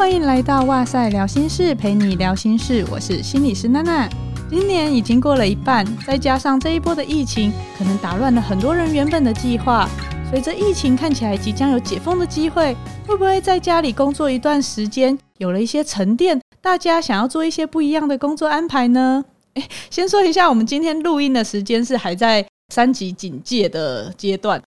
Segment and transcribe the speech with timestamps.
[0.00, 2.82] 欢迎来到哇塞聊心事，陪你聊心事。
[2.90, 4.08] 我是心理师娜娜。
[4.48, 9.86] 今年已经过了一半，再加上这一波的疫情，可能打乱了很多人原本的计划。
[10.30, 12.74] 随着疫情看起来即将有解封的机会，
[13.06, 16.40] 会不会在家里工作一段时间，有了一些沉淀？
[16.62, 19.22] 大家想要做一些不一样的工作安排呢？
[19.52, 24.62] 诶，先说一下，我们今天录音的时间是还在三级警戒的阶段。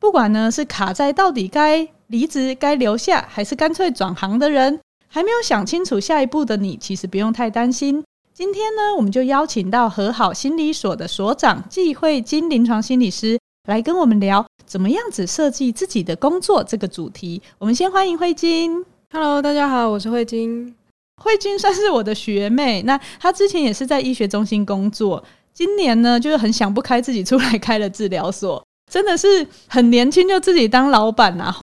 [0.00, 8.02] 不管呢是卡在到底该离职、该留下，还是干脆转行的人，还没有想清楚下一步的你，其实不用太担心。
[8.34, 13.38] 今天呢，我们就邀请到和好心理所的所长季慧金临床心理师
[13.68, 17.40] 来跟我们聊怎么样子设计自己的工作这个主题。
[17.58, 18.84] 我们先欢迎慧金。
[19.12, 20.74] Hello，大家好，我是慧金。
[21.22, 25.22] 慧金算是我的学妹，那她之前也是在医学中心工作，
[25.54, 28.60] 今年呢就是很想不开，自己出来开了治疗所。
[28.90, 31.56] 真的是很年轻就自己当老板啊！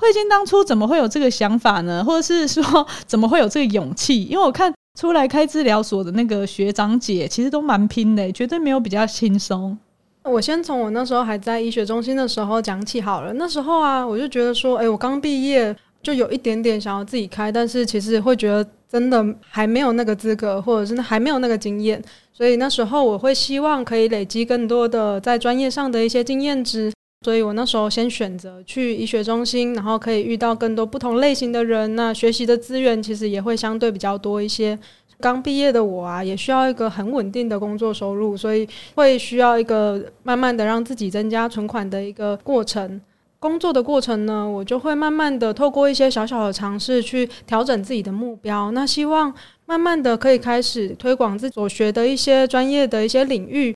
[0.00, 2.02] 惠金当初怎么会有这个想法呢？
[2.06, 4.24] 或者是说 怎么会有这个勇气？
[4.24, 9.76] 因为我看出来开治疗所的那个学长姐，其实都蛮拼的，绝对没有比较轻松。
[10.24, 13.32] 我先从我那时候还在医学中心的时候讲起好了。
[13.34, 22.02] 那时候啊，我就觉得说，哎，我刚毕业就有一点点想要自己开，但是其实会觉得真的还没有那个资格，或者是还没有那个经验。
[22.32, 34.78] 所以那时候我会希望可以累积更多的在专业上的一些经验值，所以我那时候先选择去医学中心，然后可以遇到更多不同类型的人，那学习的资源其实也会相对比较多一些。
[35.20, 42.98] 刚毕业的我啊，也需要一个很稳定的工作收入，所以会需要一个慢慢的让自己增加存款的一个过程。
[43.38, 48.70] 工作的过程呢，我就会慢慢的透过一些小小的尝试去调整自己的目标。
[48.70, 49.30] 那希望
[49.66, 53.74] 慢慢的可以开始推广自己所学的一些专业的一些领域，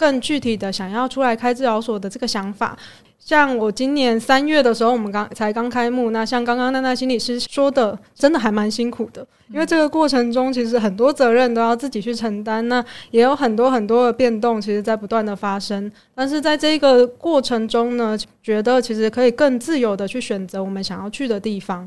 [0.00, 2.74] 更具体的想要出来开治疗所的这个想法。
[3.18, 6.08] 像我今年三月的时候，我们刚才刚开幕。
[6.10, 12.66] 那像刚刚娜娜心理师说的，真的还蛮辛苦的，因为这个过程中其实很多责任都要自己去承担。
[12.66, 15.92] 那也有很多很多的变动，其实在不断的发生。
[16.14, 21.86] 但是在这个过程中呢，觉得其实可以更自由的去选择我们想要去的地方。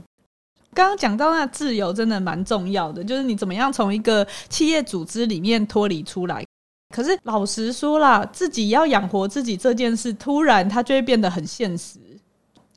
[0.76, 6.46] 刚刚讲到那自由，真的蛮重要的，就是你怎么样从一个企业组织里面脱离出来。
[6.94, 11.98] 可是老实说啦，自己要养活自己这件事，突然它就会变得很现实，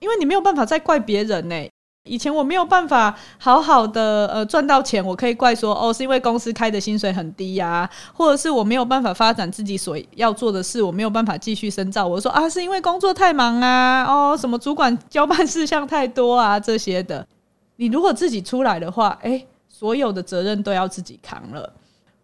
[0.01, 1.69] 因为你没有办法再怪别人呢、
[2.07, 12.07] 以前我没有办法好好的呃赚到钱，我可以怪说哦，是因为公司开的薪水很低呀、或者是我没有办法发展自己所要做的事，我没有办法继续深造。
[12.07, 17.27] 我说啊，是因为工作太忙啊，哦，什么主管交办事项太多啊这些的。
[17.77, 21.71] 你如果自己出来的话，哎，所有的责任都要自己扛了。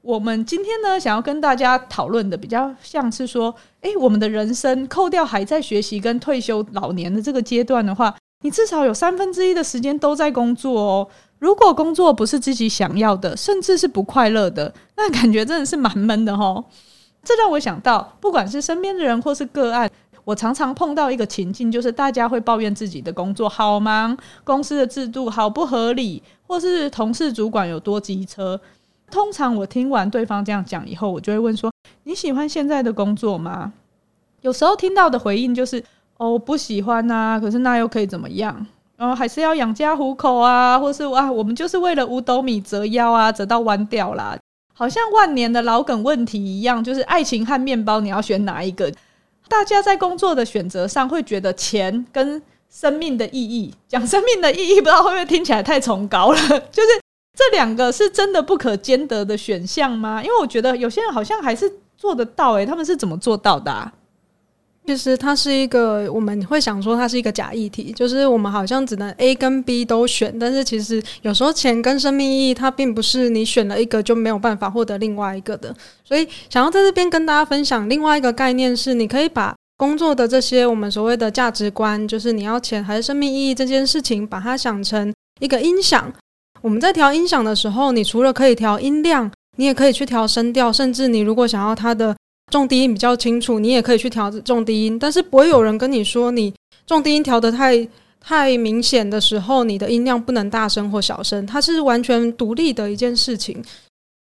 [0.02, 8.12] 我们今天呢，想要跟大家讨论的比较像是说，诶，我们的人生扣掉还在学习跟退休老年的这个阶段的话，
[8.42, 11.08] 你至少有三分之一的时间都在工作哦。
[11.38, 16.64] 如果工作不是自己想要的，甚至是不快乐的，那感觉真的是蛮闷的哦。
[17.22, 19.88] 这让我想到，不管是身边的人或是个案，
[20.24, 28.60] 我常常碰到一个情境，就是大家会抱怨自己的工作好忙，公司的制度好不合理，或是同事主管有多机车。
[29.12, 31.70] 通常我听完对方这样讲以后，我就会问说
[32.04, 33.72] ：“你喜欢现在的工作吗？”
[34.40, 35.84] 有时候听到的回应就是
[36.16, 38.66] ：“哦，不喜欢啊，可是那又可以怎么样？
[38.96, 44.38] 然后还是要养家糊口啊，或是哇，我们就是为了五斗米折腰啊，折到弯掉啦，
[44.72, 48.90] 好像万年的老梗问题一样，就是爱情和面包，你要选哪一个？
[49.48, 52.40] 大家在工作的选择上会觉得钱跟
[52.70, 56.38] 生命的意义，讲生命的意义，不知道会不会听起来太崇高了，
[56.72, 57.01] 就是。
[57.36, 60.22] 这两个是真的不可兼得的选项吗？
[60.22, 63.92] 因为我觉得有些人好像还是做得到，诶，他们是怎么做到的啊？
[64.84, 75.72] 其实它是一个，我们会想说它是一个假议题，就是我们好像只能 A 跟 B 都选，但是其实有时候钱跟生命意义，它并不是你选了一个就没有办法获得另外一个的。
[76.02, 86.12] 所以想要在这边跟大家分享另外一个概念是，你可以把工作的这些我们所谓的价值观，就是你要钱还是生命意义这件事情，把它想成一个音响。
[86.62, 92.16] 我们在调音响的时候，你除了可以调音量，你也可以去调声调，甚至你如果想要它的
[92.52, 94.96] 重低音比较清楚，你也可以去调重低音。
[94.96, 96.54] 但是不会有人跟你说，你
[96.86, 97.86] 重低音调得太
[98.20, 103.62] 太明显的时候，你的音量不能大声或小声，它是完全独立的一件事情。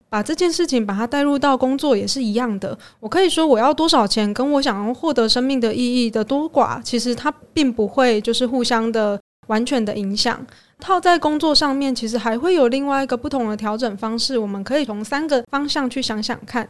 [0.10, 2.78] 把这件事情把它带入到工作也是一样的。
[3.02, 10.40] 我可以说我要多少钱，跟我想要获得生命的意义的多寡，其实它并不会就是互相的完全的影响。
[10.80, 14.38] 套在工作上面，其实还会有另外一个不同的调整方式。
[14.38, 16.70] 我们可以从三个方向去想想看。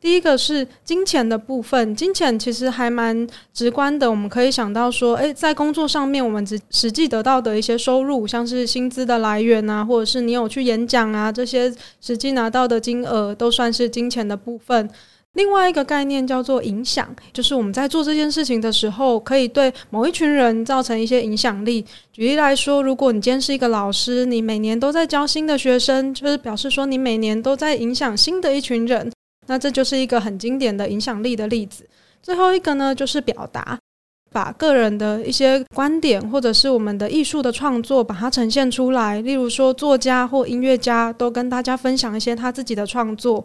[0.00, 14.88] 第一个是金钱的部分，金钱其实还蛮直观的，我们可以想到说，诶，在工作上面，我们实实际得到的一些收入，像是薪资的来源啊，或者是你有去演讲啊，这些实际拿到的金额，都算是金钱的部分。
[15.38, 21.86] 另外一个概念叫做影响，就是我们在做这件事情的时候，可以对某一群人造成一些影响力。
[22.12, 29.12] 举例来说，如果你今天是一个老师，你每年都在教新的学生，就是表示说你每年都在影响新的一群人。
[29.46, 31.88] 那这就是一个很经典的影响力的例子。
[32.20, 33.78] 最后一个呢，就是表达，
[34.32, 39.20] 把个人的一些观点或者是我们的艺术的创作，把它呈现出来。
[39.22, 43.42] 例如说，作家或音乐家都跟大家分享一些他自己的创作，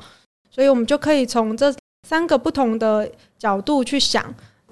[0.49, 1.71] 所以我们就可以从这
[2.03, 3.09] 三个不同的
[3.39, 4.23] 角度去想。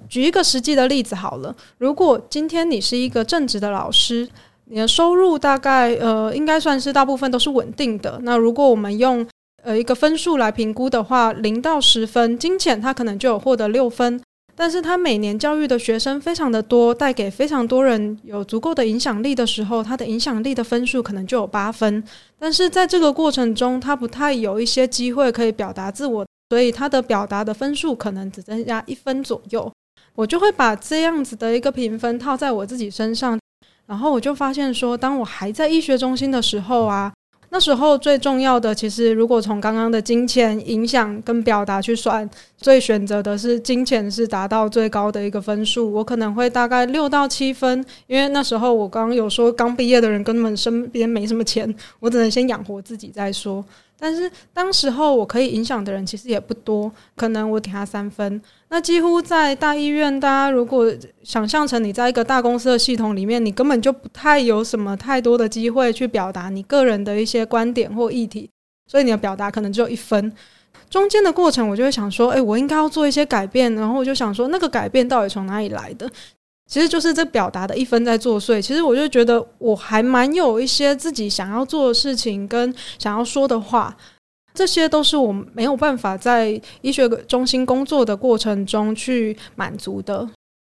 [0.09, 4.27] 举一个实际的例子好了，如果今天你是一个正直的老师，
[4.65, 8.19] 你的收入大概呃应该算是大部分都是稳定的。
[8.23, 9.25] 那如果我们用
[9.63, 14.19] 呃，一个分数来评估的话，零到十分，金钱他可能就有获得六分，
[14.55, 22.03] 但是他每年教育的学生非常的多，带给非常多人有足够的影响力的时候，他的影响力的分数可能就有八分。
[22.39, 29.71] 但是在这个过程中，他不太有一些机会可以表达自我，所以他的表达的分数可能只增加一分左右。
[30.15, 33.39] 我就会把这样子的一个评分套在我自己身上，
[33.85, 37.13] 然后我就发现说，当我还在医学中心的时候啊。
[37.53, 45.91] 那时候最重要的，其实如果从刚刚的金钱影响跟表达去算，最选择的是金钱是达到最高的一个分数。
[45.91, 53.63] 我可能会大概六到七分，因为那时候我刚刚有说，刚毕业的人根本身边没什么钱，我只能先养活自己再说。
[54.01, 58.41] 但是当时候我可以影响的人其实也不多，可能我给他三分。
[58.69, 68.49] 那几乎在大医院，大家如果想象成你在一个大公司的系统里面，你根本就不太有什么太多的机会去表达你个人的一些观点或议题，
[68.89, 70.33] 所以你的表达可能只有一分。
[70.89, 76.09] 中间的过程，我就会想说，诶，我应该要做一些改变，然后我就想说，那个改变到底从哪里来的？
[76.71, 78.61] 其实就是这表达的一分在作祟。
[78.61, 83.93] 其实我就觉得我还蛮有一些自己想要做的事情跟想要说的话，
[84.53, 90.25] 这些都是我没有办法在医学中心工作的过程中去满足的，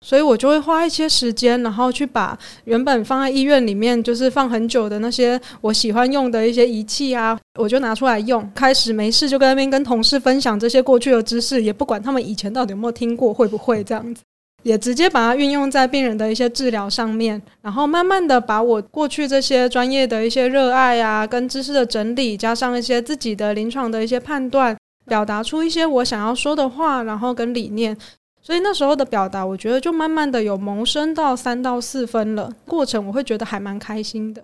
[0.07, 8.49] 所以我就会花一些时间，然后去把原本放在医院里面就是放很久的那些我喜欢用的一些仪器啊，我就拿出来用。
[8.55, 14.23] 开始没事就跟那边跟同事分享这些过去的知识，也不管他们以前到底有没有听过，会不会这样子。
[14.65, 24.77] 也直接把它运用在病人的一些治疗上面，然后慢慢的把我过去这些专业的一些热爱啊，跟知识的整理，加上一些自己的临床的一些判断，
[25.07, 27.97] 表达出一些我想要说的话，然后跟理念。
[28.41, 32.51] 所以那时候的表达，我觉得就慢慢的有萌生到三到四分了。
[32.65, 34.43] 过程我会觉得还蛮开心的。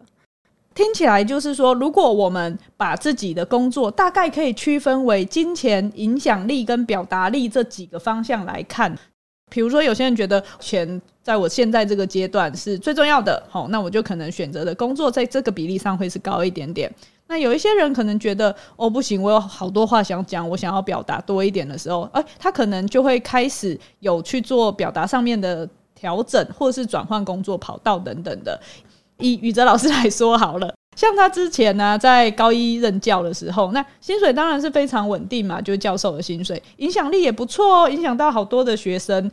[0.75, 8.94] 听起来就是说，如果我们把自己的工作大概可以区分为金钱、影响力跟表达力这几个方向来看。
[9.50, 16.93] 比如说，有些人觉得钱在我现在这个阶段是最重要的，好，那我就可能选择的工作在这个比例上会是高一点点。
[17.26, 28.61] 那有一些人可能觉得，哦，不行，我有好多话想讲，我想要表达多一点的时候，哎，他可能就会开始有去做表达上面的调整，或是转换工作跑道等等的。
[29.19, 30.75] 以宇哲老师来说好了。
[30.96, 39.31] 像他之前呢，在高一任教的时候，那薪水当然是非常稳定嘛，就是教授的薪水，影响力也不错哦，影响到好多的学生。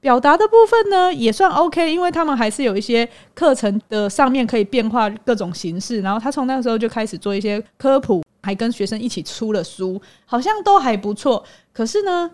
[0.00, 6.00] 表达的部分呢，也算 OK，因为他们还是有一些课程的上面可以变化各种形式。
[6.00, 11.44] 然后他从那个时候就开始做一些科普，还跟学生一起出了书，好像都还不错。
[11.70, 12.30] 可是呢，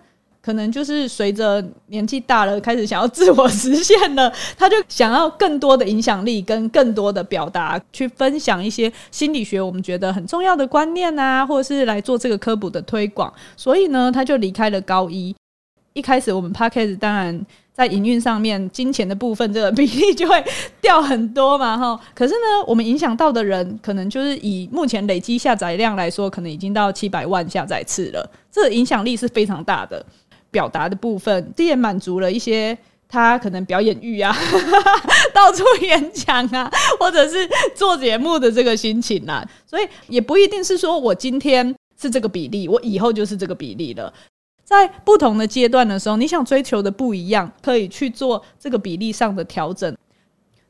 [0.47, 13.33] 可能就是随着年纪大了，开始想要自我实现了，他就想要更多的影响力跟更多的表达，去分享一些心理学我们觉得很重要的观念啊，或者是来做这个科普的推广。
[13.57, 15.35] 所以呢，他就离开了高一。
[15.95, 20.45] 一开始我们 Podcast 当然在营运上面，金钱的部分这个 比例就会
[20.81, 21.99] 掉很多嘛，哈。
[22.15, 30.05] 可是呢，我们影响到的人，可能就是以目前累积下载量来说，可能已经到七百万下载次了，这个影响力是非常大的。
[30.57, 34.35] 表达的部分，这也满足了一些他可能表演欲啊，
[35.35, 39.47] 到处演讲啊，或者是做节目的这个心情啊。
[39.67, 44.11] 所以也不一定是说我今天是这个比例，我以后就是这个比例了。
[44.65, 49.95] 在不同的阶段的时候，你想追求的不一样，可以去做这个比例上的调整。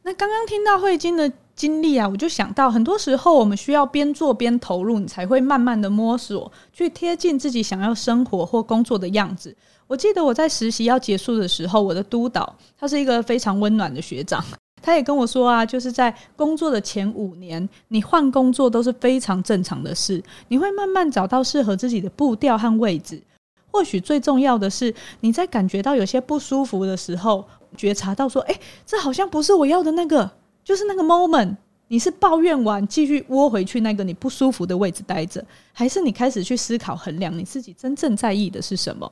[0.03, 9.57] 那刚刚听到慧晶的经历啊，我就想到，很多时候我们需要边做边投入，你才会慢慢的摸索，去贴近自己想要生活或工作的样子。
[9.87, 14.45] 我记得我在实习要结束的时候，我的督导他是一个非常温暖的学长，
[14.83, 23.23] 他也跟我说啊，就是在工作的前五年，你换工作都是非常正常的事，你会慢慢找到适合自己的步调和位置。
[23.71, 27.45] 或许最重要的是，你在感觉到有些不舒服的时候，
[27.77, 30.31] 觉察到说：“哎，这好像不是我要的那个，
[30.65, 31.57] 就是那个 moment。”
[31.89, 39.09] 你是抱怨完继续窝回去那个你不舒服的位置待着，还是你开始去思考衡量你自己真正在意的是什么？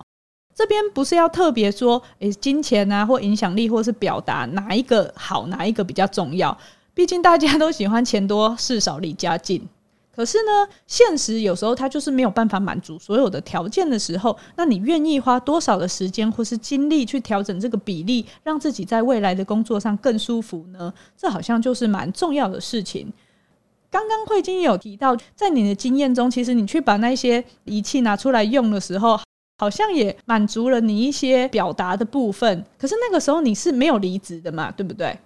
[0.55, 6.57] 这边不是要特别说，诶，金钱啊，或影响力，或是表达哪一个好，哪一个比较重要？
[6.95, 9.67] 毕竟大家都喜欢钱多事少离家近。
[10.15, 20.95] 可是呢，现实有时候它就是没有办法满足所有的条件的时候，那你愿意花多少的时间或是精力去调整这个比例，让自己在未来的工作上更舒服呢？
[21.17, 23.13] 这好像就是蛮重要的事情。
[23.91, 29.19] 刚刚慧晶有提到，在你的经验中，其实你去把那些仪器拿出来用的时候，
[29.65, 32.63] 好像也满足了你一些表达的部分。
[32.79, 35.19] 可是那个时候你是没有离职的嘛，对不对？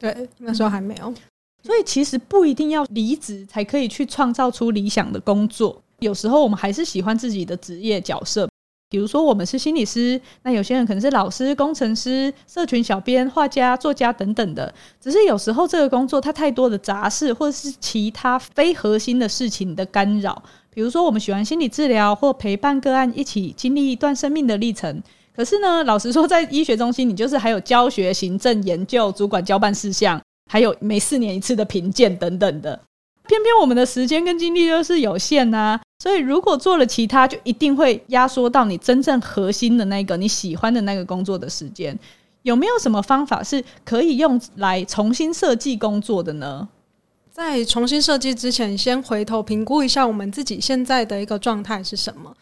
[0.00, 1.14] 对，那时候还没有。
[1.62, 5.80] 所以其实不一定要离职才可以去创造出理想的工作。
[6.00, 8.48] 有时候我们还是喜欢自己的职业角色，
[8.90, 14.74] 比如说我们是心理师，那有些人可能是老师、工程师、社群小编、画家、作家等等的。
[15.00, 20.42] 只是有时候这个工作它太多的杂事，或者是其他非核心的事情的干扰。
[20.74, 25.02] 比如说我们喜欢心理治疗或陪伴个案一起经历一段生命的历程。
[25.34, 30.20] 可是呢，老实说，在医学中心，你就是还有教学、行政、研究、主管交办事项。
[30.50, 32.78] 还有每四年一次的评鉴等等的，
[33.26, 41.98] 偏偏我们的时间跟精力都是有限呐、啊，所以如果做了其他，就一定会压缩到你真正核心的那个你喜欢的那个工作的时间。
[42.42, 46.68] 有没有什么方法是可以用来重新设计工作的呢？
[47.34, 52.32] 在重新设计之前，先回头评估一下我们自己现在的一个状态是什么。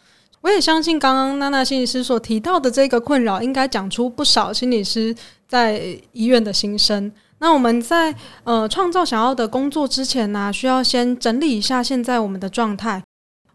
[0.41, 5.15] 我也相信刚刚娜娜心理师所提到的这个困扰，应该讲出不少心理师
[5.47, 7.11] 在医院的心声。
[7.39, 13.01] 那我们在呃创造想要的工作之前呢、需要先整理一下现在我们的状态。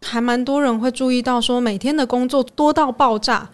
[0.01, 3.49] 还蛮多人会注意到说，每天的工作多到爆炸，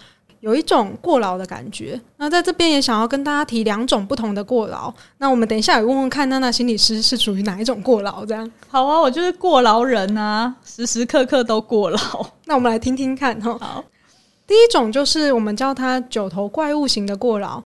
[0.46, 2.00] 有一种过劳的感觉。
[2.18, 4.94] 那在这边也想要跟大家提两种不同的过劳。
[5.18, 8.24] 那我们等一下也问问看，娜娜心理师是属于哪一种过劳？
[8.24, 11.98] 这样好啊，我就是过劳人啊， 时时刻刻都过劳。
[12.46, 13.58] 那我们来听听看哈。
[13.60, 13.84] 好，
[14.46, 17.60] 第一种就是我们叫它九头怪物型的过劳。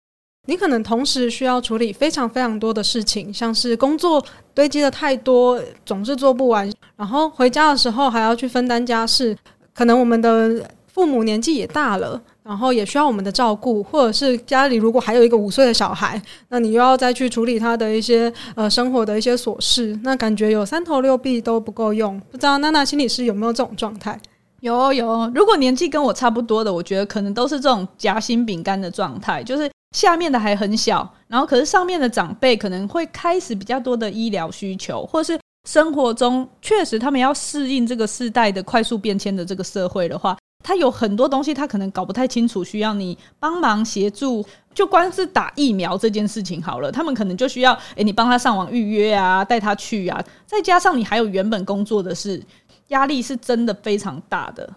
[0.48, 9.38] 你可能同时需要处理非常非常多的事情，像是工作堆积的太多，总是做不完，然后回家的时候还要去分担家事。
[9.74, 22.20] 可能我们的父母年纪也大了，然后也需要我们的照顾，或者是家里如果还有一个五岁的小孩，那你又要再去处理他的一些呃生活的一些琐事，那感觉有三头六臂都不够用。
[22.32, 24.20] 不知道娜娜心理师有没有这种状态？
[24.62, 29.70] 有有，如果年纪跟我差不多的，我觉得可能都是这种夹心饼干的状态，就是。
[29.96, 35.36] 下面的还很小，然后可是上面的长辈可能会开始比较多的医疗需求，或是
[35.68, 44.46] 生活中确实他们要适应这个世代的快速变迁的这个社会的话，他有很多东西他可能搞不太清楚，需要你帮忙协助。
[44.74, 52.42] 就光是打疫苗这件事情好了，他们可能就需要诶，你帮他上网预约啊，带他去啊，再加上你还有原本工作的事，
[52.90, 54.70] 压力是真的非常大的。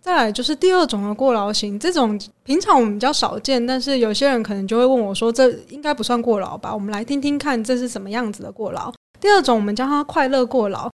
[0.00, 8.92] 再来就是第二种的过劳型，这种平常我们比较少见，但是有些人可能就会问我说：“这应该不算过劳吧？”我们来听听看，这是什么样子的过劳。
[9.18, 10.90] 第二种我们叫它快乐过劳，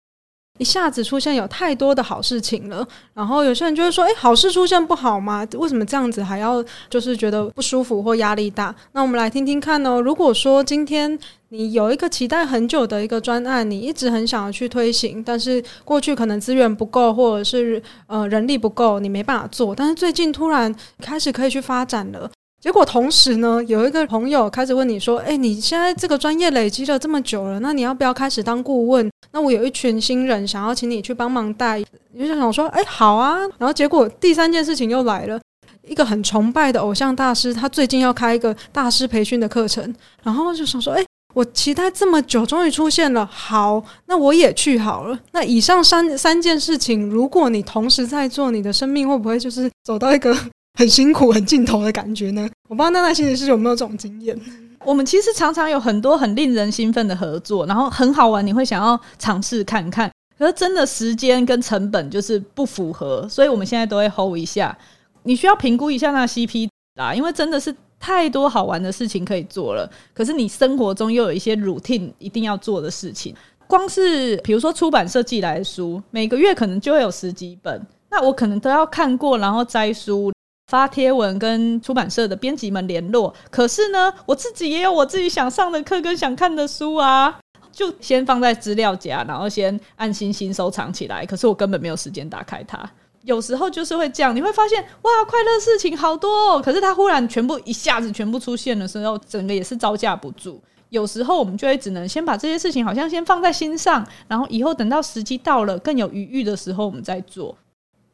[0.57, 5.47] 一下子出现有太多的好事情了，然后有些人就会说：“诶，好事出现不好吗？
[5.57, 10.01] 为什么这样子还要就是觉得不舒服或压力大？”那我们来听听看哦。
[10.01, 11.17] 如果说今天，
[11.49, 19.73] 你有一个期待很久的一个专案，你一直很想要去推行，但是过去可能资源不够，或者是呃人力不够，你没办法做。
[19.73, 22.29] 但是最近突然开始可以去发展了，
[22.67, 29.09] 结果同时呢，有一个朋友开始问你说：“诶，你现在这个专业累积了这么久了，那你要不要开始当顾问？
[29.31, 31.81] 那我有一群新人想要请你去帮忙带。”
[32.11, 35.39] 你就想说：“诶，好啊。”然后结果第三件事情又来了，
[35.87, 43.23] 一个很崇拜的偶像大师，他最近要开一个大师培训的课程，然后就想说：“诶。”我期待这么久，终于出现了。
[43.27, 45.17] 好，那我也去好了。
[45.31, 50.35] 那以上三三件事情，如果你同时在做，你的生命会不会就是走到一个
[50.77, 52.47] 很辛苦、很尽头的感觉呢？
[52.69, 54.39] 我不知道娜娜心理师有没有这种经验。
[54.85, 60.09] 我们其实常常有很多很令人兴奋的合作，然后很好玩，你会想要尝试看看。
[60.37, 64.77] 可是真的时间跟成本就是不符合，所以我们现在都会 hold 一下。
[65.23, 67.75] 你需要评估一下那 CP 啦，因为真的是。
[67.99, 73.35] 太多好玩的事情可以做了，可是你生活中又有一些 routine 一定要做的事情。
[73.65, 77.81] 光是比如说出版社寄来的书，每个月可能就会有十几本，
[78.11, 80.31] 那我可能都要看过，然后摘书、
[80.67, 83.33] 发贴文跟出版社的编辑们联络。
[83.49, 87.39] 可是呢，我自己也有我自己想上的课跟想看的书啊，
[87.71, 91.25] 就先放在资料夹，然后先按星星收藏起来。
[91.25, 92.89] 可是我根本没有时间打开它。
[93.23, 100.61] 有时候就是会这样，你会发现哇，快乐事情好多哦，可是它忽然全部一下子全部出现的时候，整个也是招架不住。
[100.89, 107.57] 有时候我们就会只能先把这些事情好像先放在心上，然后以后等到时机到了更有余裕的时候，我们再做。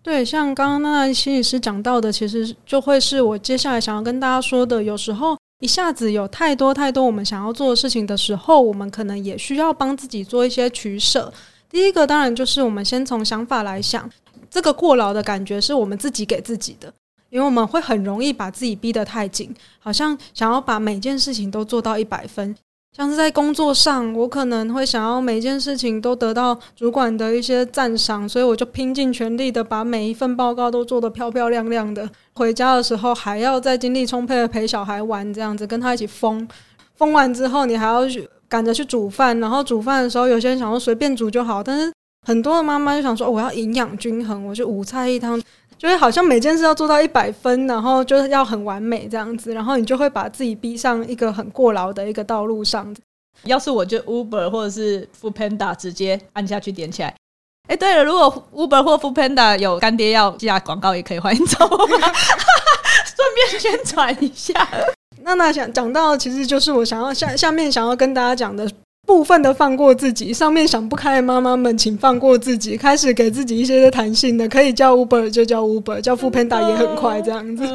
[0.03, 4.83] 对，像刚刚那心理师讲到的，其实就会是我接下来想要跟大家说的。
[4.83, 11.33] 有时候一下子有太多太多我们想要做的事情的时候，我们可能也需要帮自己做一些取舍。
[11.69, 14.07] 第一个当然就是我们先从想法来想，
[14.51, 16.93] 这个过劳的感觉是我们自己给自己的。
[17.29, 22.55] 因为我们会很容易把自己逼得太紧，好像想要把每件事情都做到一百分。
[22.95, 32.07] 像是在工作上，我可能会想要每件事情都得到主管的一些赞赏，所以我就拼尽全力的把每一份报告都做得漂漂亮亮的。
[32.35, 36.47] 回家的时候还要再精力充沛的陪小孩玩，这样子跟他一起疯。
[36.93, 41.91] 疯完之后，你还要去赶着去煮饭，然后煮饭的时候，有些人想说随便煮就好，但是
[42.27, 45.41] 很多的妈妈就想说，我要营养均衡，我就五菜一汤。
[45.83, 52.95] 就是好像每件事要做到一百分，然后就是要很完美这样子，然后你就会把自己逼上一个很过劳的一个道路上。
[53.43, 57.13] 要是我就 Uber 或者是 Foodpanda 直接按下去点起来。
[57.67, 64.65] 哎，对了，如果 Uber 或 Foodpanda 有干爹要下广告，也可以欢迎找我们，顺便宣传一下。
[65.23, 68.65] 娜娜想讲到，其实就是我想要下下面想要跟大家讲的。
[69.05, 77.67] 部分的放过自己，上面想不开的妈妈们，请放过自己，开始给自己一些的弹性的，可以叫 Uber 就叫 Uber，叫 Foodpanda 也很快这样子。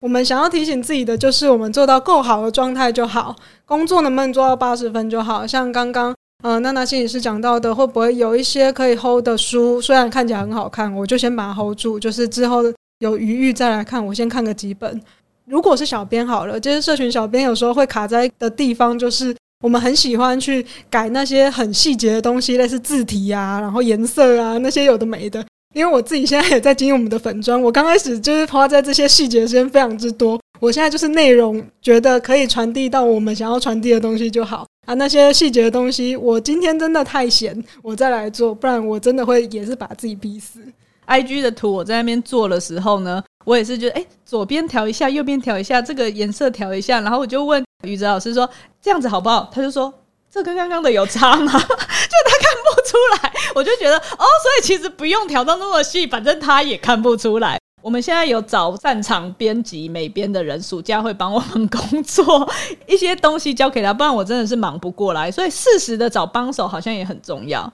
[0.00, 3.34] 我们想要提醒自己的就是，我们做到够好的状态就好，
[3.64, 5.46] 工作能不能做到八十分就好。
[5.46, 12.62] 像刚刚呃娜娜心理师讲到的，会不会有一些可以 hold 的书，虽然看起来很好看，我就先把它 hold 住，就是之后
[12.98, 15.00] 有余裕再来看，我先看个几本。
[15.46, 19.34] 如果是小编好了，就是社群小编有时候会卡在的地方就是。
[19.60, 25.44] 我们很喜欢去改那些很细节的东西，类似字体啊，然后颜色啊，那些有的没的。
[25.74, 30.40] 因为我自己现在也在经营我们的粉专，我刚开始就是花在这些细节的时间非常之多。
[30.60, 40.60] 我现在就是内容觉得可以传递到我们想要传递的东西就好啊，那些细节的东西，我今天真的太闲，我再来做，不然我真的会也是把自己逼死。
[41.06, 48.48] IG 的图我在那边做的时候呢，我也是觉得，哎，左边调一下，右边调一下，这个颜色调一下，然后我就问宇哲老师说，
[48.82, 49.48] 这样子好不好？
[49.52, 49.92] 他就说，
[50.28, 51.52] 这跟刚刚的有差吗？
[51.52, 57.56] 就他看不出来，我就觉得，哦，所以其实不用调到那么细，反正他也看不出来。
[57.80, 62.50] 我们现在有找擅长编辑美编的人，暑假会帮我们工作，
[62.88, 65.30] 一些东西交给他，不然我真的是忙不过来。
[65.30, 67.72] 所以适时的找帮手好像也很重要。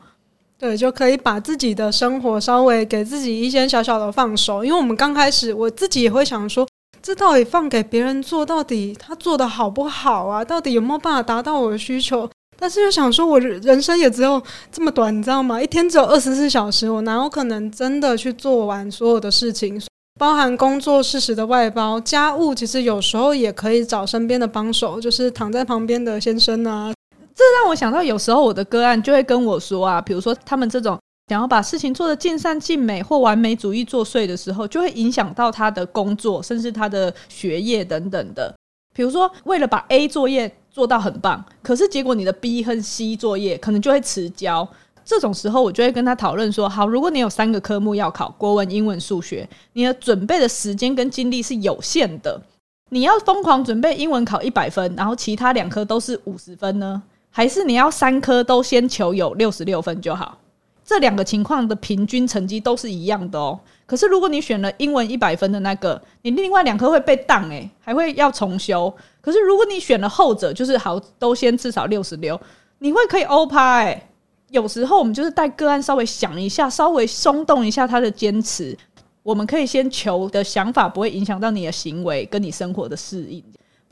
[0.58, 6.68] 对，就可以把自己的生活稍微给自己一些小小的放手，因为我们刚开始，我自己也会想说，
[7.04, 10.42] 这到底放给别人做，到底他做的好不好啊？
[10.42, 12.26] 到底有没有办法达到我的需求？
[12.58, 15.60] 但是又想说，我人生也只有这么短，你知道吗？
[15.60, 19.78] 一天只有二十四小时，我哪有可能真的去做完所有的事情？
[20.18, 26.90] 包含工作适时的外包、家务，其实有时候也可以找身边的帮手，就是躺在旁边的先生啊。
[27.34, 38.54] 这让我想到，有时候我的个案就会跟我说啊，比如说他们这种想要把事情做得尽善尽美或完美主义作祟的时候，就会影响到他的工作，甚至他的学业等等的。
[38.94, 44.68] 比如说，为了把 A 作业做到很棒，可是结果你的 B 和 C 作业可能就会迟交。
[45.02, 52.40] 这种时候，我就会跟他讨论说：好，如果你有三个科目要考，国文、英文、数学，你的准备的时间跟精力是有限的，
[52.90, 57.02] 你要疯狂准备英文考一百分，然后其他两科都是五十分呢？
[57.30, 60.38] 还是你要三科都先求有六十六分就好，
[60.84, 63.58] 这两个情况的平均成绩都是一样的哦。
[63.86, 68.92] 可是如果你选了英文一百分的那个，你另外两科会被当诶，还会要重修。
[69.20, 72.38] 可是如果你选了后者，就是好都先至少六十六，
[72.78, 74.08] 你会可以欧趴诶。
[74.50, 78.76] 有时候我们就是带个案稍微想一下，稍微松动一下他的坚持，
[79.22, 83.42] 我们可以先求的想法不会影响到你的行为跟你生活的适应。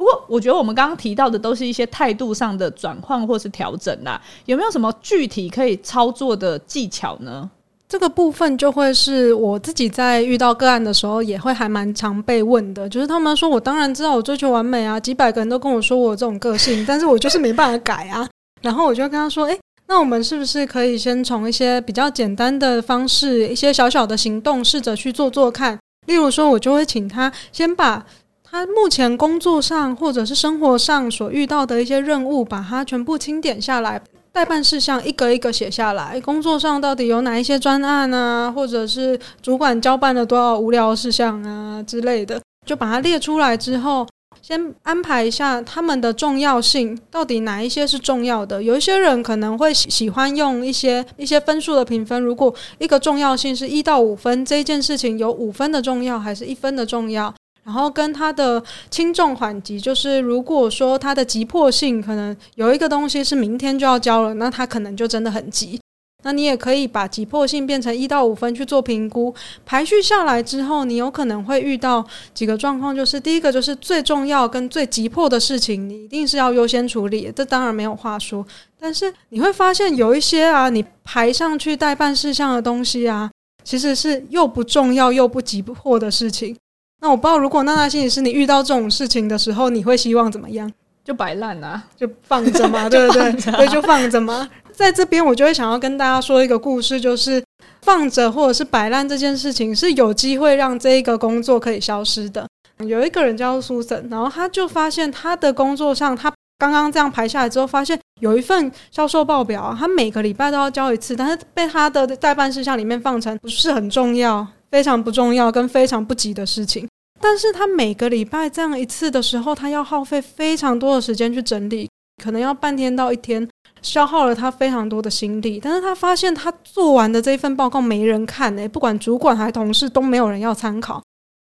[0.02, 4.20] 不过，我觉得我们刚刚提到的都是一些态度上的转换或是调整啦。
[4.46, 7.48] 有没有什么具体可以操作的技巧呢？
[7.88, 12.88] 这个部分就会是我自己在遇到个案的时候，也会还蛮常被问的。
[12.88, 18.28] 就是他们说我当然知道我追求完美啊，几百个人都跟我说我这种个性， 但是我就是没办法改啊。
[18.62, 25.78] 然后我就跟他说：“诶，那我们是不是可以先从一些比较简单的方式，一些小小的行动，试着去做做看？
[26.06, 28.04] 例如说，我就会请他先把。”
[28.52, 33.98] 他目前工作上或者是生活上所遇到的一些任务，把它全部清点下来，
[34.30, 36.20] 待办事项一个一个写下来。
[36.20, 44.06] 工作上到底有哪一些专案啊，或者是主管交办了多少无聊事项啊之类的，就把它列出来之后，
[44.42, 48.62] 先安排一下他们的重要性，到底哪一些是重要的？
[48.62, 52.22] 有一些人可能会喜喜欢用一些一些分数的评分。
[52.22, 57.32] 如果一个重要性是一到五分，这件事情有五分的重要还是一分的重要？
[57.64, 65.80] 然后跟它的轻重缓急，就是如果说它的急迫性，可能有一个东西是明天就要交了，那它可能就真的很急。
[66.24, 69.34] 那你也可以把急迫性变成一到五分去做评估，
[69.66, 78.46] 排序下来之后，你有可能会遇到几个状况，就是第一个就是最重要跟最急迫的事情，你一定是要优先处理，这当然没有话说。
[78.78, 83.28] 但是你会发现有一些啊，你排上去待办事项的东西啊，
[83.64, 86.56] 其实是又不重要又不急迫的事情。
[87.02, 90.72] 那我不知道，如果娜娜心理师你遇到这种事情的时候，你会希望怎么样？
[91.04, 93.40] 就摆烂啊，就放着嘛， 对不对？
[93.40, 94.48] 所以就放着嘛。
[94.70, 97.42] 在这边，我就会想要跟大家说一个故事，就是
[97.82, 102.46] 放着或者是摆烂这件事情是有机会让这一个工作可以消失的。
[102.86, 116.88] 有一个人叫苏森，然后他就发现他的工作上，他刚刚这样排下来之后，发现有一份销售报表，他每个礼拜都要交一次，但是被他的代办事项里面放成不是很重要、非常不重要跟非常不急的事情。
[117.22, 121.88] 但是他每个礼拜这样一次的时候，他要耗费非常多的时间去整理，
[122.22, 123.48] 可能要半天到一天，
[123.80, 125.60] 消耗了他非常多的心力。
[125.62, 131.00] 但是他发现他做完的这一份报告没人看诶，不管主管还同事都没有人要参考。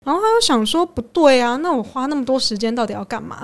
[0.06, 3.44] 然后他又想说不对啊，那我花那么多时间到底要干嘛？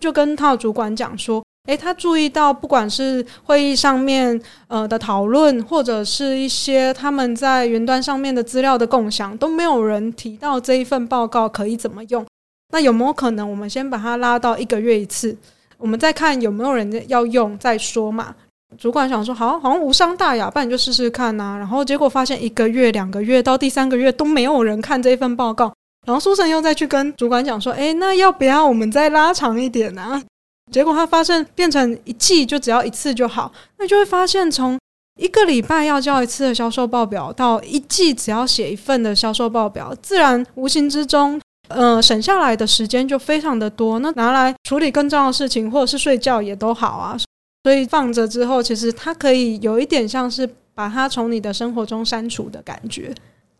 [0.00, 1.42] 就跟他的主管讲说。
[1.68, 12.24] 诶，他注意到，不管是会议上面呃的讨论，或者是一些他们在云端上面的资料的共享，都没有人提到这一份报告可以怎么用。
[12.72, 15.36] 那有没有可能，我们先把它拉到一个月一次，
[15.76, 18.34] 我们再看有没有人要用再说嘛？
[18.78, 21.56] 主管想说，好，好像无伤大雅，不然你就试试看呐。
[21.58, 25.70] 然后结果发现一个月、两个月到第三个月都没有人看这一份报告，
[26.06, 30.22] 然后苏神又再去跟主管讲说，诶，那要不要我们再拉长一点呢？
[30.70, 34.78] 结果他发现变成一季就只要一次就好，那就会发现从
[35.18, 43.98] 一个礼拜要交一次的销售报表，到一季只要写一份的销售报表，自然无形之中，呃，省下来的时间就非常的多。
[43.98, 47.16] 那拿来处理更重要的事情，或者是睡觉也都好啊。
[47.64, 53.12] 所以放着之后，其实它可以有一点像是把它从你的生活中删除的感觉。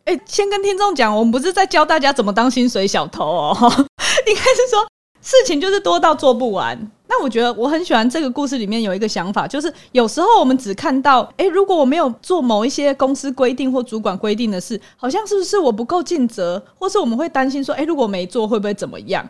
[0.05, 3.57] 诶，先跟听众讲，我们不是在教大家怎么当薪水小偷哦，
[4.29, 4.87] 应该是说
[5.21, 6.91] 事情就是多到做不完。
[7.09, 19.29] 那我觉得我很喜欢这个故事里面有一个想法，就是有时候我们只看到，诶，如果我没有做某一些公司规定或主管规定的事，好像是不是我不够尽责，或是我们会担心说，诶，如果没做会不会怎么样？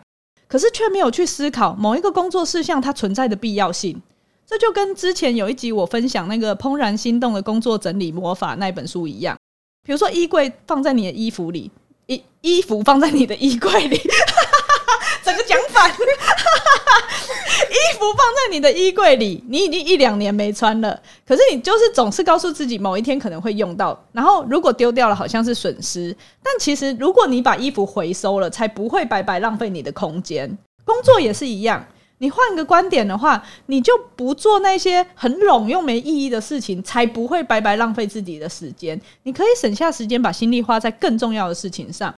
[0.48, 4.00] 可是却没有去思考某一个工作事项它存在的必要性。
[4.46, 9.36] 这就跟之前有一集我分享那个《怦然心动的工作整理魔法》那本书一样，
[9.84, 11.70] 比如说衣柜放在你的衣服里，
[12.06, 14.00] 衣衣服放在你的衣柜里。
[15.28, 15.94] 整个讲反， 衣
[17.98, 20.98] 服放在你的衣柜里，你已经一两年没穿了。
[21.26, 24.02] 可是你就是总是告诉自己，某一天可能会用到。
[24.12, 26.16] 然后如果丢掉了，好像是损失。
[26.42, 30.56] 但其实，如果你把衣服回收了，才不会白白浪费你的空间。
[30.86, 31.86] 工作也是一样，
[32.16, 38.98] 你换个观点的话，你就不做那些很冗又没意义的事情，才不会白白浪费自己的时间。
[39.24, 42.14] 你可以省下时间，把心力花在更重要的事情上。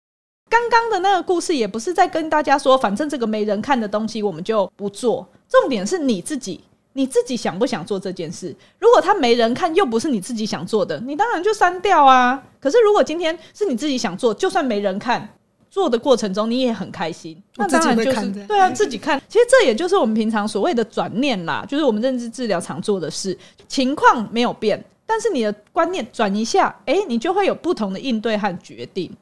[0.50, 5.26] 刚刚的那个故事也不是在跟大家说，反正这个没人看的东西我们就不做。
[5.48, 6.60] 重点是你自己，
[6.94, 8.54] 你自己想不想做这件事？
[8.80, 12.44] 如果他没人看，又不是你自己想做的，你当然就删掉啊。
[12.60, 15.28] 可是如果今天是你自己想做，就算没人看，
[15.70, 19.22] 做的过程中你也很开心，那当然就是对啊，自己看。
[19.28, 23.38] 其实这也就是我们平常所谓的转念啦，就是我们认知治疗常做的事。
[23.68, 29.16] 情况没有变，但是你的观念转一下，诶，你就会有不同的应对和决定。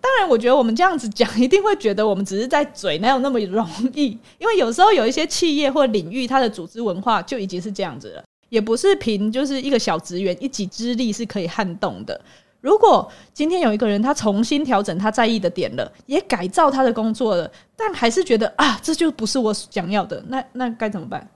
[0.00, 4.16] 当然，我觉得我们这样子讲，一定会觉得我们只是在嘴，哪有那么容易？
[4.38, 12.18] 因为有时候有一些企业或领域，它的组织文化就已经是这样子了，也不是凭就是一个小职员一己之力是可以撼动的。
[12.60, 21.28] 如果今天有一个人他重新调整他在意的点了，也改造他的工作了，但还是觉得啊，这就不是我想要的，那那该怎么办？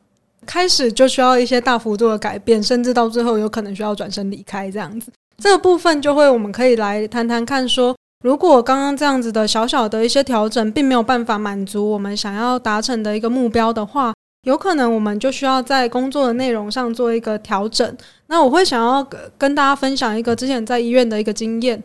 [0.47, 5.13] 开始就需要一些大幅度的改变，甚至到最后有可能需要转身离开这样子。
[5.39, 7.95] 这个部分就会我们可以来谈谈看说。
[8.23, 17.97] 如果刚刚这样子的小小的一些调整，并没有办法满足我们想要达成的一个目标的话，有可能我们就需要在工作的内容上做一个调整。
[18.29, 19.05] 那我会想要
[19.37, 21.83] 跟大家分享一个之前在医院的一个经验。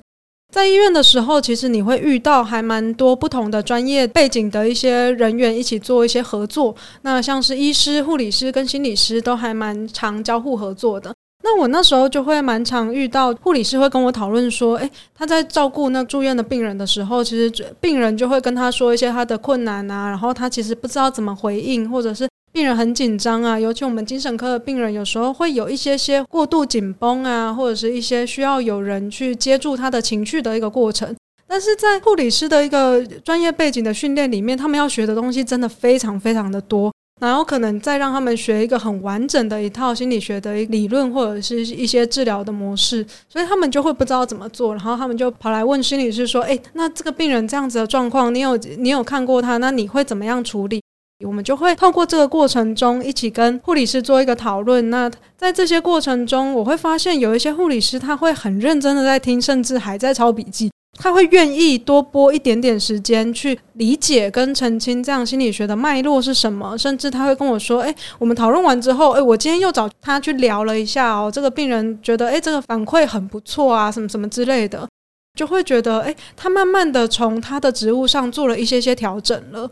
[0.54, 6.73] 在医院的时候，其实你会遇到还蛮多不同的专业背景的一些人员一起做一些合作。
[7.02, 11.12] 那像是医师、护理师跟心理师都还蛮常交互合作的。
[11.49, 31.15] 那我那时候就会蛮常遇到护理师会跟我讨论说，诶，他在照顾那住院的病人的时候，其实病人就会跟他说一些他的困难啊，然后他其实不知道怎么回应，或者是病人很紧张啊，尤其我们精神科的病人有时候会有一些些过度紧绷啊，或者是一些需要有人去接住他的情绪的一个过程。
[31.47, 36.91] 但是在护理师的一个专业背景的训练里面，他们要学的东西真的非常非常的多。
[37.19, 49.58] 然后可能再让他们学一个很完整的一套心理学的理论，或者是一些治疗的模式，所以他们就会不知道怎么做，然后他们就跑来问心理师说：“诶，那这个病人这样子的状况，你有你有看过他？
[49.58, 50.82] 那你会怎么样处理？”
[51.25, 54.91] 我们就会透过这个过程中一起跟护理师做一个讨论。
[54.91, 60.69] 那在这些过程中，我会发现有一些护理师他会很认真的在听，甚至还在抄笔记。
[60.97, 74.89] 他会愿意多拨一点点时间去理解跟澄清这样心理学的脉络是什么，甚至他会跟我说：“诶，我们讨论完之后，诶，我今天又找他去聊了一下哦，这个病人觉得诶，这个反馈很不错啊，什么什么之类的，
[75.38, 79.69] 就会觉得诶，他慢慢的从他的职务上做了一些些调整了，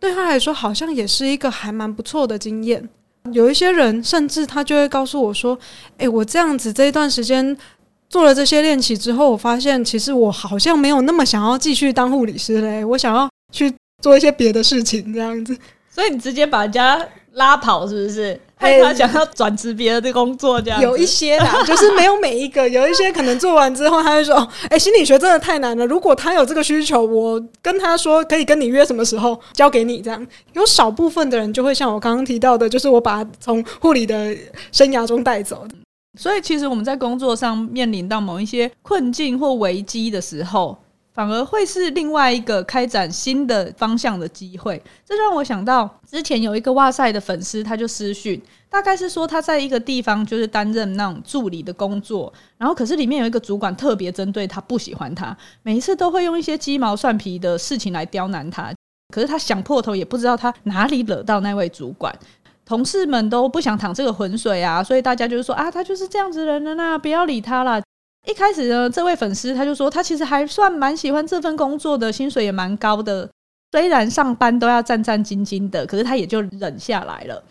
[0.00, 2.88] 对他来说好像也是一个还蛮不错的经验。
[3.32, 5.56] 有一些人甚至他就会告诉我说：
[5.98, 7.56] 诶，我这样子这一段时间。”
[8.14, 15.58] 做了这些练习之后，我发现其实我好像没有那么想要继续当护理师嘞，我想要去做一些别的事情，这样子。
[15.90, 18.40] 所以你直接把人家拉跑，是不是？
[18.54, 20.80] 害他想要转职别的工作，这样。
[20.80, 24.36] 有一些啦， 就是没有每一个，有一些可能做完之后，他会说
[24.70, 25.84] ：“哎、欸，心理学真的太难了。
[25.84, 34.32] 如果他有这个需求，我跟他说可以跟你约什么时候交给你。”这样，有少部分的人就会像我刚刚提到的，就是我把他从护理的
[34.70, 35.66] 生涯中带走。
[36.16, 40.78] 所以，其实我们在工作上面临到某一些困境或危机的时候，
[41.12, 44.82] 反而会是另外一个开展新的方向的机会。
[45.04, 58.72] 这让我想到之前有一个哇塞的粉丝，他就私讯，大概是说他在一个地方就是担任那种助理的工作，然后可是里面有一个主管特别针对他，不喜欢他，每一次都会用一些鸡毛蒜皮的事情来刁难他。
[59.12, 62.12] 可是他想破头也不知道他哪里惹到那位主管。
[62.64, 67.82] 同事们都不想淌这个浑水啊，所以大家就是说啊，他就是这样子人了呐，不要理他了。
[68.26, 73.28] 一开始呢，这位粉丝他就说，他其实还算蛮喜欢这份工作的，薪水也蛮高的，
[73.70, 77.42] 虽然上班都要战战兢兢的，可是他也就忍下来了。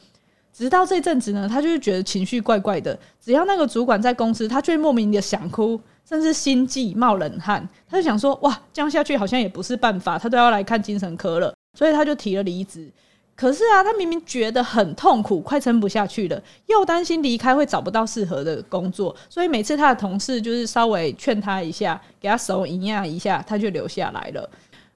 [0.51, 7.67] 直到这阵子呢，他就是觉得情绪怪怪的，只要那个主管在公司，他就会莫名的想哭，甚至心悸、冒冷汗。
[7.87, 12.91] 他就想说，哇，这样下去好像也不是办法，他都要来看精神科了，所以他就提了离职。
[13.35, 24.47] 可是啊，他明明觉得很痛苦，快撑不下去了，又担心离开会找不到适合的工作，所以每次他的同事就是稍微劝他一下，给他手营养一下，他就留下来了。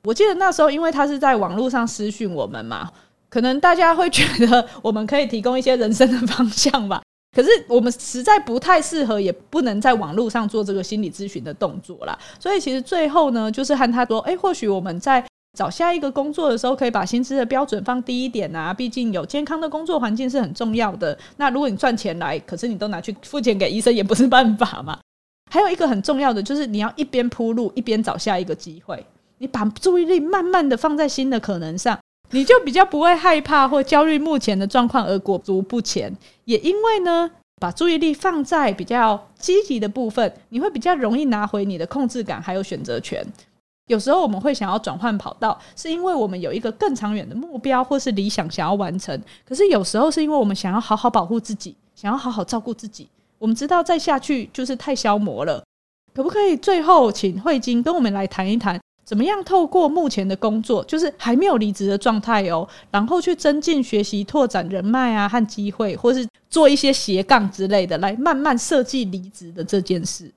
[0.04, 2.90] 我记得那时候，因为他是在网络上私讯我们嘛，
[3.28, 7.02] 可能大家会觉得我们可以提供一些人生的方向吧。
[7.36, 12.18] 可是我们实在不太适合，也不能在网络上做这个心理咨询的动作啦。
[12.40, 15.26] 所以其实最后呢，就是和他说：“诶，或许我们在。”
[15.58, 21.18] 找下一个工作的时候，可以把薪资的标准放低一点啊，毕竟有健康的工作环境是很重要的。
[21.38, 25.00] 那如果你赚钱来，可是你都拿去付钱给医生，也不是办法嘛。
[25.50, 29.04] 还有一个很重要的，就是你要一边铺路，一边找下一个机会。
[29.40, 31.98] 你把注意力慢慢的放在新的可能上，
[32.30, 36.16] 你就比较不会害怕或焦虑目前的状况而裹足不前。
[36.46, 43.26] 也因为呢，把注意力放在比较积极的部分，你会比较容易拿回你的控制感，还有选择权。
[43.88, 49.20] 有时候我们会想要转换跑道，是因为我们有一个更长远的目标或是理想想要完成。
[49.46, 53.08] 可是有时候是因为我们想要好好保护自己，想要好好照顾自己。
[53.40, 55.64] 我们知道再下去就是太消磨了。
[56.14, 70.30] 可不可以最后请慧晶跟我们来谈一谈，怎么样透过目前的工作，就是还没有离职的状态哦，然后去增进学习、拓展人脉啊和机会，或是做一些斜杠之类的，来慢慢设计离职的这件事。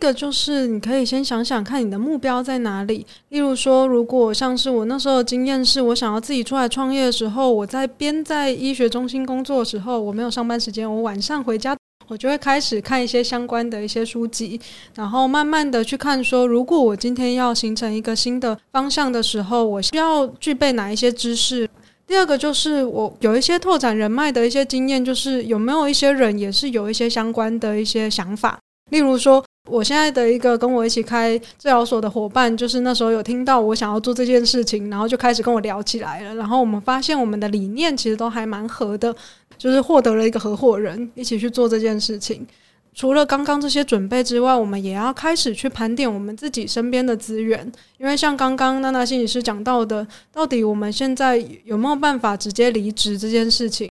[0.00, 3.06] 个就是你可以先想想看你的目标在哪里。
[3.28, 11.76] 例如说，如果像是我那时候的经验是，我想要自己出来创业的时候，我在边在医学中心工作的时候，我没有上班时间，我晚上回家，
[12.08, 14.60] 我就会开始看一些相关的一些书籍，
[14.96, 21.68] 然后慢慢的去看说，如果我今天要形成一个新的方向的时候，我需要具备哪一些知识。
[22.06, 28.58] 第二个就是我有一些拓展人脉的一些经验，就是有没有一些人也是有一些相关的一些想法，
[28.90, 29.44] 例如说。
[29.70, 36.34] 我现在的一个跟我一起开治疗所的伙伴，就是那时候有听到我想要做这件事情，然后就开始跟我聊起来了。
[36.34, 39.14] 然后我们发现我们的理念其实都还蛮合的，
[39.56, 42.46] 就是获得了一个合伙人一起去做这件事情。
[42.92, 53.89] 除了刚刚这些准备之外，我们也要开始去盘点我们自己身边的资源，因为像刚刚娜娜心理师讲到的，到底我们现在有没有办法直接离职这件事情？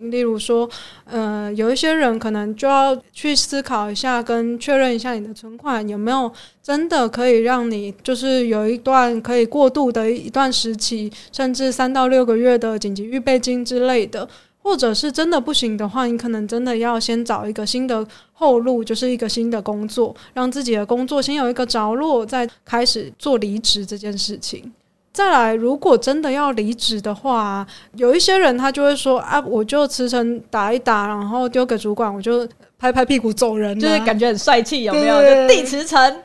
[0.00, 0.68] 例如说，
[1.04, 6.32] 呃，有一些人可能就要去思考一下，跟确认一下你的存款有没有
[6.62, 14.28] 真的可以让你，就是有一段可以过渡的一段时期，甚至三到六个月的紧急预备金之类的。
[14.62, 24.70] 或者是真的不行的话，你可能真的要先找一个新的后路，就是一个新的工作，让自己的工作先有一个着落，再开始做离职这件事情。
[25.12, 35.20] 再来，如果真的要离职的话，有一些人他就会说啊，我就辞呈打一打，然后丢给主管，我就拍拍屁股走人，就是感觉很帅气，有没有？
[35.20, 36.16] 就递辞呈。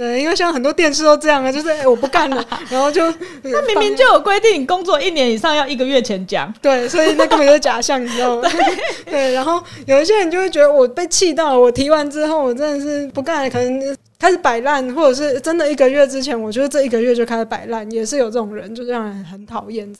[0.00, 3.04] 对，因为像很多电视都这样啊，就是哎、欸，我不干了， 然后就
[3.44, 6.50] 那明明就有规定，你工作一年以上要一个月前讲。
[6.62, 8.48] 对，所以那根本就是假象，你知道吗？
[8.48, 8.78] 对，
[9.12, 19.94] 对，然后有一些人就会觉得我被气到了，我提完之后我真的是不干了，可能开始摆烂，或者是真的一个月之前，我觉得这一个月就开始摆烂，也是有这种人，就让人很讨厌。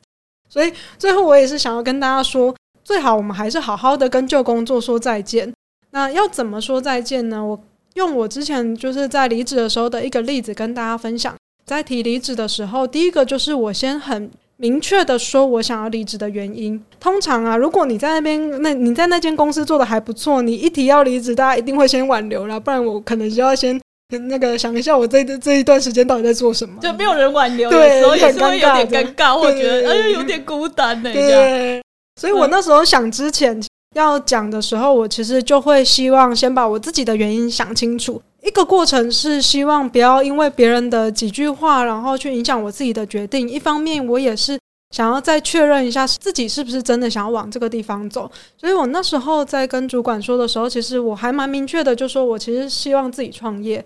[0.49, 5.53] 所以最后我也是想要跟大家说，最好我们还是好好的跟旧工作说再见。
[5.91, 7.45] 那要怎么说再见呢？
[7.45, 7.61] 我。
[7.94, 11.35] 用我之前就是在离职的时候的一个例子跟大家分享，
[11.66, 16.81] 在提离职的时候，第一个就是我先很明确的说我想要离职的原因。
[17.00, 23.81] 通常啊，如果你在那边，那你在那间公司做的还不错，你一提要离职，大家一定会先挽留了，不然我可能就要先
[24.29, 26.81] 那个想一下我这这一段时间到底在做什么。
[26.81, 31.12] 就没有人挽留，对，所以也是会有点尴尬，或觉得哎呀有点孤单呢。
[31.12, 31.83] 对，
[32.20, 33.61] 所以我那时候想之前。
[33.96, 38.22] 要讲的时候，我其实就会希望先把我自己的原因想清楚。
[38.40, 43.48] 一个过程是希望不要因为别人的几句话，然后去影响我自己的决定。
[43.50, 44.59] 一方面，我也是
[44.94, 48.31] 想要再确认一下自己是不是真的想要往这个地方走。
[48.57, 53.85] 所以我那时候在跟主管说的时候，其实我还蛮明确的，就说我其实希望自己创业。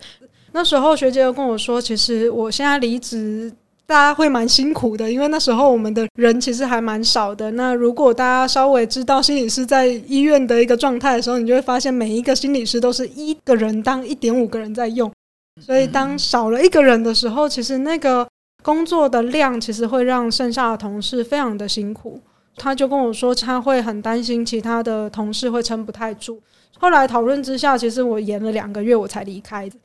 [0.52, 3.50] 那时候学姐又跟我说，其实我现在离职。
[3.86, 7.50] 大家会蛮辛苦的，因为那时候我们的人其实还蛮少的。
[7.52, 15.10] 那如果大家稍微知道心理师在医院的一个状态的时候，你就会发现每一个心理师都是一个人当一点五个人在用。
[15.60, 18.26] 所以当少了一个人的时候，其实那个
[18.62, 22.20] 工作的量其实会让剩下的同事非常的辛苦。
[22.56, 26.40] 他就跟我说，他会很担心其他的同事会撑不太住。
[26.78, 29.76] 后来讨论之下，其实我延了两个月我才离开的。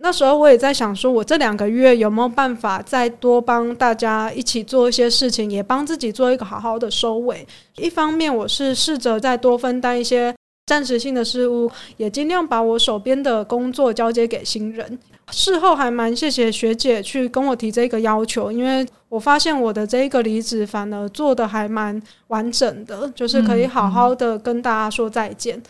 [0.00, 7.44] 那时候我也在想，说我这两个月有没有办法再多帮大家一起做一些事情，也帮自己做一个好好的收尾。
[7.76, 10.32] 一方面，我是试着再多分担一些
[10.66, 14.98] 暂时性的事务，也尽量把我手边的工作交接给新人。
[15.30, 25.60] 事后还蛮谢谢学姐去跟我提这个要求，因为我发现我的这一个离职反而做得还蛮完整的，就是可以好好的跟大家说再见。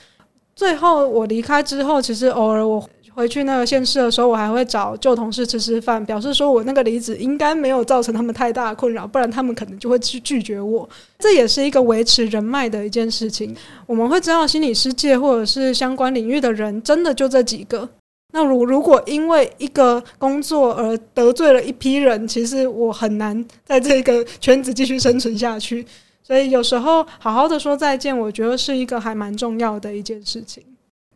[0.55, 2.87] 最后我离开之后，其实偶尔我。
[3.19, 10.89] 回去那个县市的时候，我还会找旧同事吃吃饭，表示说我那个离职应该没有造成他们太大的困扰，不然他们可能就会去拒绝我。
[11.19, 13.53] 这也是一个维持人脉的一件事情。
[13.87, 17.89] 我们会知道心理世界或者是相关领域的人，真的就这几个。
[18.33, 25.85] 那如如果因为一个工作而得罪了一批人，其实我很难在这个圈子继续生存下去。
[26.23, 30.63] 所以有时候好好的说再见，我觉得是一个还蛮重要的一件事情。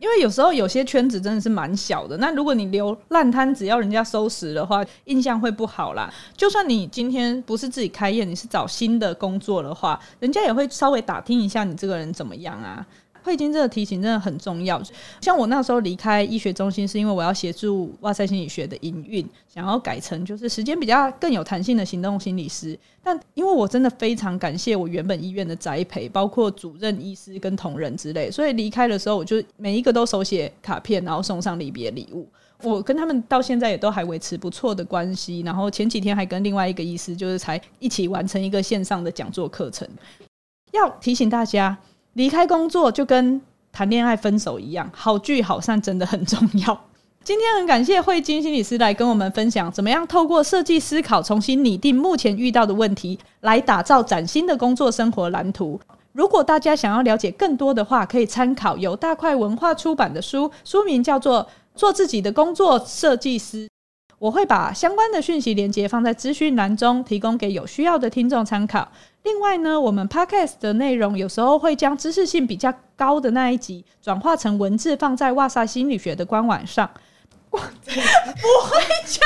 [0.03, 6.13] 因为有时候有些圈子真的是蛮小的，那如果你留烂摊子要人家收拾的话，印象会不好啦。
[6.35, 12.85] 就算你今天不是自己开业，你是找新的工作的话，人家也会稍微打听一下你这个人怎么样啊。
[13.23, 14.81] 慧晶这个提醒真的很重要。
[15.21, 22.77] 像我那时候离开医学中心，是因为我要协助哇塞心理学的营运，想要改成就是时间比较更有弹性的行动心理师。
[23.01, 32.27] 但因为我真的非常感谢我原本医院的栽培，包括主任医师跟同仁之类，所以离开的时候，我就每一个都手写卡片，然后送上离别礼物。
[32.61, 35.41] 我跟他们到现在也都还维持不错的关系。
[35.41, 39.85] 然后前几天还跟另外一个医师，就是才一起完成一个线上的讲座课程。
[40.71, 41.77] 要提醒大家。
[42.13, 46.79] 离开工作就跟谈恋爱分手一样， 好聚好散真的很重要。
[47.23, 55.79] 今天很感谢慧晶心理师来跟我们分享，怎么样透过设计思考，重新拟定目前遇到的问题，来打造崭新的工作生活蓝图。
[56.11, 61.41] 如果大家想要了解更多的话，可以参考由大块文化出版的书，书名叫做
[61.73, 63.65] 《做自己的工作设计师》。
[64.23, 68.87] 我会把相关的讯息连接放在资讯栏中，提供给有需要的听众参考。
[69.23, 76.89] 另外呢，我们 Podcast 的内容有时候会将知识性比较高的那一集转化成文字，放在哇塞心理学的官网上。
[77.49, 77.67] 不会
[79.05, 79.21] 讲，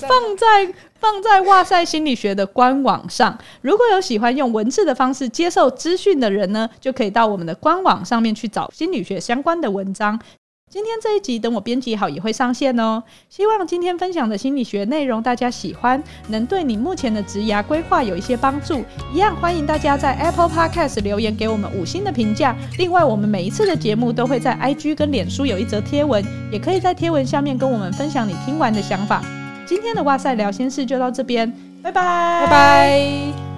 [0.08, 3.38] 放在放在哇塞心理学的官网上。
[3.60, 10.18] 如果有喜欢用文字的方式接受资讯的人呢，就可以到我们的官网上面去找心理学相关的文章。
[10.70, 13.02] 今天这一集等我编辑好也会上线哦。
[13.28, 18.84] 希望今天分享的心理学内容大家喜欢，能对你目前的职涯规划有一些帮助。
[19.12, 22.54] 一样欢迎大家在 Apple Podcast 留言给我们五星的评价。
[22.78, 29.24] 另外，我们每一次的节目都会在 IG 跟脸书有一则贴文，也可以在贴文下面跟我们分享你听完的想法。
[29.66, 31.52] 今天的哇塞聊心事就到这边，
[31.82, 33.49] 拜拜，拜拜。